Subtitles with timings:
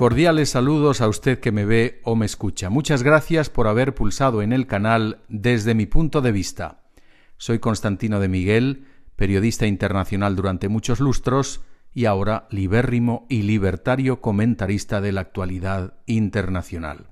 [0.00, 2.70] Cordiales saludos a usted que me ve o me escucha.
[2.70, 6.84] Muchas gracias por haber pulsado en el canal desde mi punto de vista.
[7.36, 11.60] Soy Constantino de Miguel, periodista internacional durante muchos lustros
[11.92, 17.10] y ahora libérrimo y libertario comentarista de la actualidad internacional.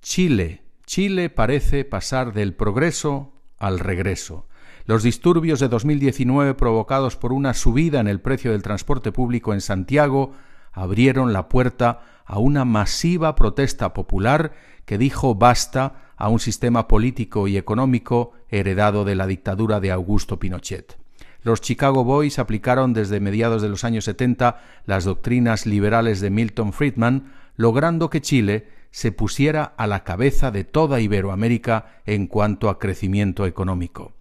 [0.00, 0.62] Chile.
[0.86, 4.48] Chile parece pasar del progreso al regreso.
[4.86, 9.60] Los disturbios de 2019 provocados por una subida en el precio del transporte público en
[9.60, 10.32] Santiago
[10.76, 14.52] abrieron la puerta a una masiva protesta popular
[14.84, 20.38] que dijo basta a un sistema político y económico heredado de la dictadura de Augusto
[20.38, 20.98] Pinochet.
[21.42, 26.72] Los Chicago Boys aplicaron desde mediados de los años 70 las doctrinas liberales de Milton
[26.72, 32.78] Friedman, logrando que Chile se pusiera a la cabeza de toda Iberoamérica en cuanto a
[32.78, 34.12] crecimiento económico.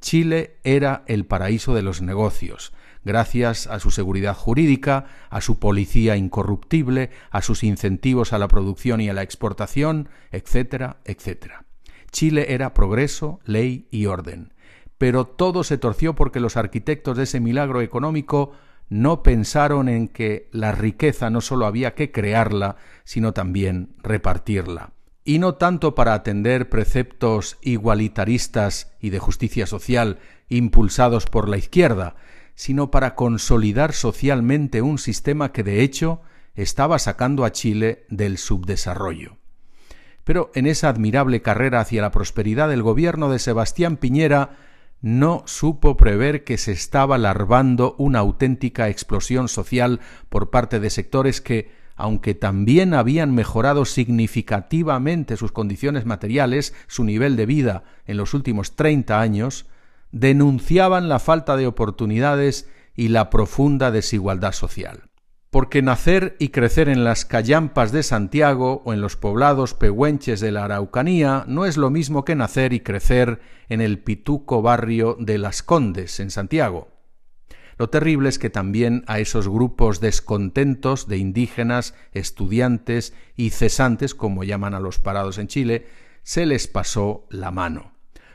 [0.00, 2.72] Chile era el paraíso de los negocios,
[3.04, 9.00] gracias a su seguridad jurídica, a su policía incorruptible, a sus incentivos a la producción
[9.00, 11.64] y a la exportación, etcétera, etcétera.
[12.10, 14.54] Chile era progreso, ley y orden.
[14.98, 18.52] Pero todo se torció porque los arquitectos de ese milagro económico
[18.88, 24.92] no pensaron en que la riqueza no sólo había que crearla, sino también repartirla.
[25.24, 32.14] Y no tanto para atender preceptos igualitaristas y de justicia social impulsados por la izquierda,
[32.54, 36.20] sino para consolidar socialmente un sistema que de hecho
[36.54, 39.38] estaba sacando a Chile del subdesarrollo.
[40.24, 44.56] Pero en esa admirable carrera hacia la prosperidad el gobierno de Sebastián Piñera
[45.02, 51.42] no supo prever que se estaba larvando una auténtica explosión social por parte de sectores
[51.42, 58.32] que, aunque también habían mejorado significativamente sus condiciones materiales, su nivel de vida en los
[58.32, 59.66] últimos 30 años,
[60.14, 65.10] denunciaban la falta de oportunidades y la profunda desigualdad social.
[65.50, 70.52] Porque nacer y crecer en las callampas de Santiago o en los poblados pehuenches de
[70.52, 75.38] la Araucanía no es lo mismo que nacer y crecer en el pituco barrio de
[75.38, 76.88] Las Condes, en Santiago.
[77.76, 84.44] Lo terrible es que también a esos grupos descontentos de indígenas, estudiantes y cesantes, como
[84.44, 85.88] llaman a los parados en Chile,
[86.22, 87.93] se les pasó la mano.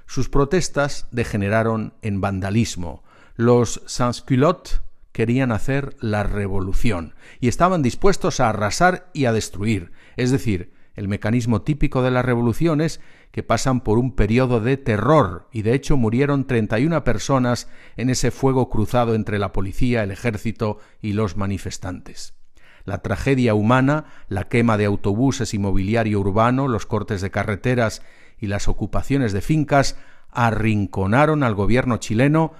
[0.10, 3.04] Sus protestas degeneraron en vandalismo.
[3.36, 4.82] Los sans-culottes
[5.12, 11.08] querían hacer la revolución y estaban dispuestos a arrasar y a destruir, es decir, el
[11.08, 15.96] mecanismo típico de las revoluciones que pasan por un periodo de terror y de hecho
[15.96, 22.34] murieron 31 personas en ese fuego cruzado entre la policía, el ejército y los manifestantes.
[22.84, 28.02] La tragedia humana, la quema de autobuses y mobiliario urbano, los cortes de carreteras
[28.40, 29.98] y las ocupaciones de fincas
[30.32, 32.54] arrinconaron al gobierno chileno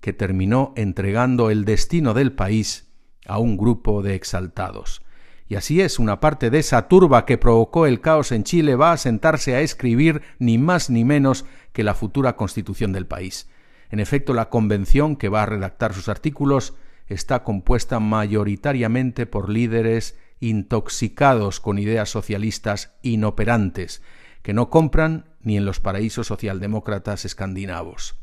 [0.00, 2.92] que terminó entregando el destino del país
[3.26, 5.02] a un grupo de exaltados.
[5.48, 8.92] Y así es, una parte de esa turba que provocó el caos en Chile va
[8.92, 13.48] a sentarse a escribir ni más ni menos que la futura constitución del país.
[13.90, 16.74] En efecto, la convención que va a redactar sus artículos
[17.06, 24.02] está compuesta mayoritariamente por líderes intoxicados con ideas socialistas inoperantes,
[24.46, 28.14] que no compran ni en los paraísos socialdemócratas escandinavos.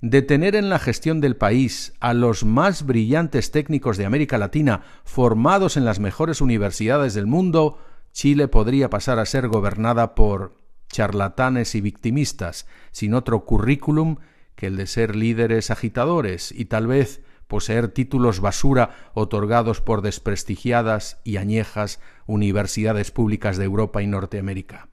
[0.00, 5.76] Detener en la gestión del país a los más brillantes técnicos de América Latina formados
[5.76, 7.80] en las mejores universidades del mundo,
[8.12, 10.54] Chile podría pasar a ser gobernada por
[10.92, 14.18] charlatanes y victimistas, sin otro currículum
[14.54, 21.20] que el de ser líderes agitadores y tal vez poseer títulos basura otorgados por desprestigiadas
[21.24, 24.91] y añejas universidades públicas de Europa y Norteamérica.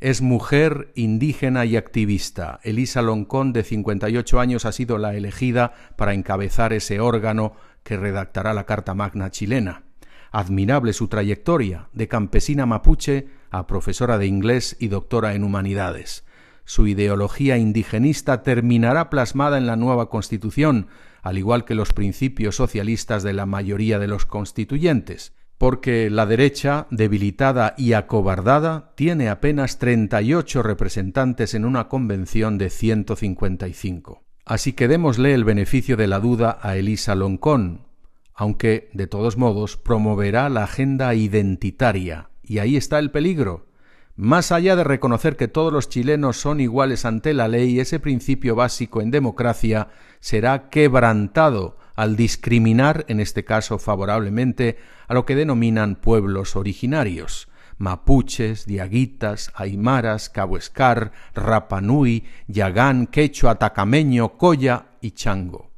[0.00, 2.60] Es mujer, indígena y activista.
[2.62, 8.54] Elisa Loncón, de 58 años, ha sido la elegida para encabezar ese órgano que redactará
[8.54, 9.82] la Carta Magna chilena.
[10.30, 16.24] Admirable su trayectoria, de campesina mapuche a profesora de inglés y doctora en humanidades.
[16.64, 20.86] Su ideología indigenista terminará plasmada en la nueva Constitución,
[21.22, 26.86] al igual que los principios socialistas de la mayoría de los constituyentes porque la derecha,
[26.90, 34.22] debilitada y acobardada, tiene apenas 38 representantes en una convención de 155.
[34.44, 37.86] Así que démosle el beneficio de la duda a Elisa Loncón,
[38.34, 43.66] aunque, de todos modos, promoverá la agenda identitaria, y ahí está el peligro.
[44.14, 48.54] Más allá de reconocer que todos los chilenos son iguales ante la ley, ese principio
[48.54, 49.88] básico en democracia
[50.20, 54.78] será quebrantado al discriminar, en este caso favorablemente,
[55.08, 64.90] a lo que denominan pueblos originarios, mapuches, diaguitas, aymaras, cabuescar, rapanui, yagán, quechua, tacameño, coya
[65.00, 65.72] y chango.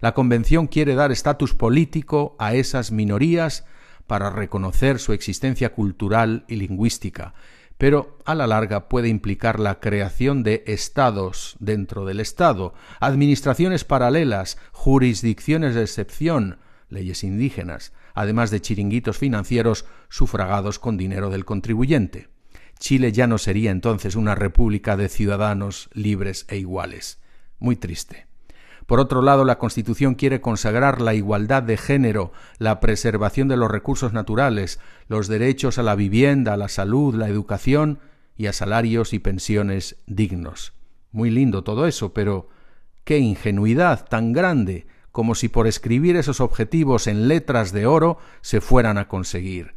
[0.00, 3.66] La Convención quiere dar estatus político a esas minorías
[4.06, 7.34] para reconocer su existencia cultural y lingüística,
[7.80, 14.58] pero a la larga puede implicar la creación de estados dentro del Estado, administraciones paralelas,
[14.72, 16.58] jurisdicciones de excepción,
[16.90, 22.28] leyes indígenas, además de chiringuitos financieros sufragados con dinero del contribuyente.
[22.78, 27.22] Chile ya no sería entonces una república de ciudadanos libres e iguales.
[27.58, 28.29] Muy triste.
[28.86, 33.70] Por otro lado, la Constitución quiere consagrar la igualdad de género, la preservación de los
[33.70, 38.00] recursos naturales, los derechos a la vivienda, a la salud, la educación
[38.36, 40.72] y a salarios y pensiones dignos.
[41.12, 42.48] Muy lindo todo eso, pero
[43.04, 48.60] qué ingenuidad tan grande como si por escribir esos objetivos en letras de oro se
[48.60, 49.74] fueran a conseguir.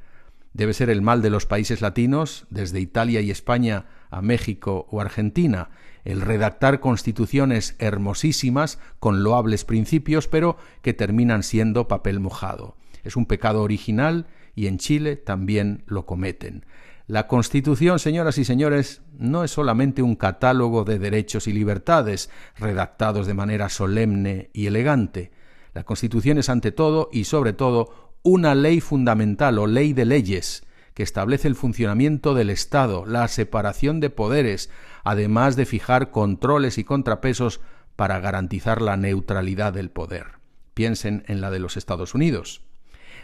[0.53, 5.01] Debe ser el mal de los países latinos, desde Italia y España a México o
[5.01, 5.69] Argentina,
[6.05, 12.75] el redactar constituciones hermosísimas con loables principios, pero que terminan siendo papel mojado.
[13.03, 16.65] Es un pecado original y en Chile también lo cometen.
[17.07, 23.27] La Constitución, señoras y señores, no es solamente un catálogo de derechos y libertades redactados
[23.27, 25.31] de manera solemne y elegante.
[25.73, 30.63] La Constitución es ante todo y sobre todo una ley fundamental o ley de leyes
[30.93, 34.69] que establece el funcionamiento del Estado, la separación de poderes,
[35.03, 37.61] además de fijar controles y contrapesos
[37.95, 40.39] para garantizar la neutralidad del poder.
[40.73, 42.61] Piensen en la de los Estados Unidos.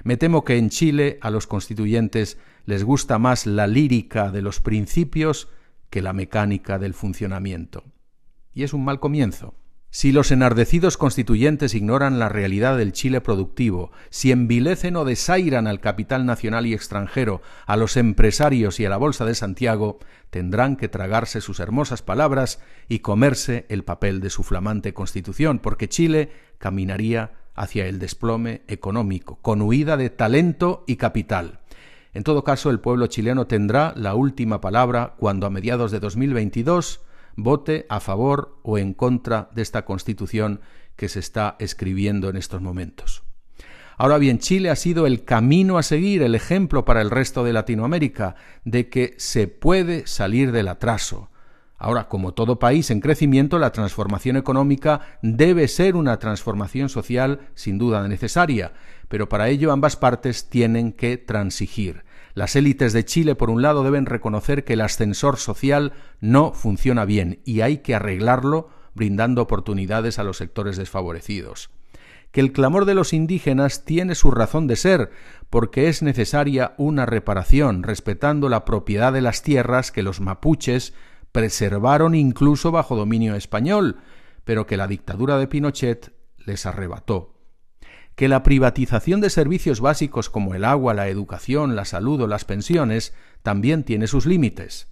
[0.04, 4.60] Me temo que en Chile a los constituyentes les gusta más la lírica de los
[4.60, 5.50] principios
[5.89, 7.83] que la mecánica del funcionamiento.
[8.54, 9.56] Y es un mal comienzo.
[9.91, 15.80] Si los enardecidos constituyentes ignoran la realidad del Chile productivo, si envilecen o desairan al
[15.80, 19.97] capital nacional y extranjero, a los empresarios y a la Bolsa de Santiago,
[20.30, 25.89] tendrán que tragarse sus hermosas palabras y comerse el papel de su flamante constitución, porque
[25.89, 31.62] Chile caminaría hacia el desplome económico, con huida de talento y capital.
[32.13, 37.01] En todo caso, el pueblo chileno tendrá la última palabra cuando a mediados de 2022
[37.44, 40.62] vote a favor o en contra de esta constitución
[40.95, 43.24] que se está escribiendo en estos momentos.
[43.97, 47.53] Ahora bien, Chile ha sido el camino a seguir, el ejemplo para el resto de
[47.53, 51.30] Latinoamérica de que se puede salir del atraso,
[51.81, 57.77] Ahora, como todo país en crecimiento, la transformación económica debe ser una transformación social sin
[57.77, 58.74] duda necesaria,
[59.07, 62.03] pero para ello ambas partes tienen que transigir.
[62.34, 67.06] Las élites de Chile, por un lado, deben reconocer que el ascensor social no funciona
[67.06, 71.70] bien y hay que arreglarlo brindando oportunidades a los sectores desfavorecidos.
[72.31, 75.10] Que el clamor de los indígenas tiene su razón de ser,
[75.50, 80.94] porque es necesaria una reparación, respetando la propiedad de las tierras que los mapuches
[81.31, 83.98] preservaron incluso bajo dominio español,
[84.44, 87.38] pero que la dictadura de Pinochet les arrebató.
[88.19, 92.44] Que la privatización de servicios básicos como el agua, la educación, la salud o las
[92.44, 93.13] pensiones
[93.44, 94.89] también tiene sus límites.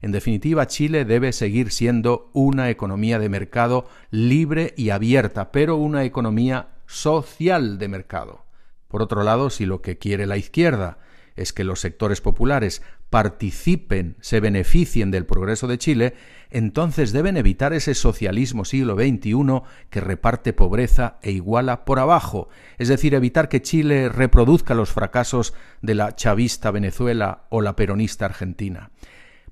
[0.00, 6.04] En definitiva, Chile debe seguir siendo una economía de mercado libre y abierta, pero una
[6.04, 8.44] economía social de mercado.
[8.86, 10.98] Por otro lado, si lo que quiere la izquierda
[11.34, 16.14] es que los sectores populares participen, se beneficien del progreso de Chile,
[16.50, 22.88] entonces deben evitar ese socialismo siglo XXI que reparte pobreza e iguala por abajo, es
[22.88, 28.90] decir, evitar que Chile reproduzca los fracasos de la chavista Venezuela o la peronista Argentina.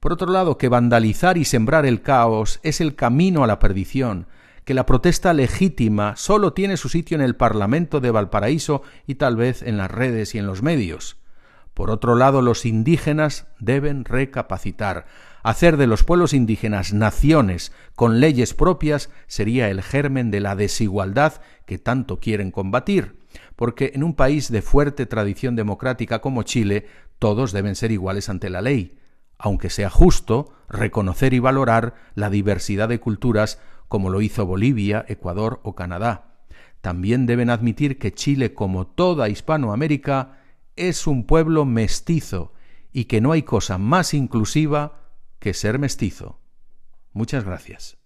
[0.00, 4.26] Por otro lado, que vandalizar y sembrar el caos es el camino a la perdición,
[4.64, 9.37] que la protesta legítima solo tiene su sitio en el Parlamento de Valparaíso y tal
[9.37, 11.16] vez en las redes y en los medios.
[11.76, 15.04] Por otro lado, los indígenas deben recapacitar.
[15.42, 21.35] Hacer de los pueblos indígenas naciones con leyes propias sería el germen de la desigualdad
[21.66, 23.18] que tanto quieren combatir,
[23.56, 26.87] porque en un país de fuerte tradición democrática como Chile,
[27.18, 28.99] todos deben ser iguales ante la ley,
[29.37, 35.61] aunque sea justo reconocer y valorar la diversidad de culturas como lo hizo Bolivia, Ecuador
[35.62, 36.38] o Canadá.
[36.80, 40.36] También deben admitir que Chile, como toda Hispanoamérica,
[40.76, 42.52] es un pueblo mestizo
[42.92, 46.40] y que no hay cosa más inclusiva que ser mestizo.
[47.12, 47.99] Muchas gracias.